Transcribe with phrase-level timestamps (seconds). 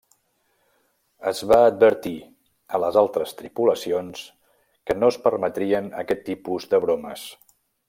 [1.31, 2.13] Es va advertir
[2.77, 4.25] a les altres tripulacions
[4.89, 7.29] que no es permetrien aquest tipus de bromes.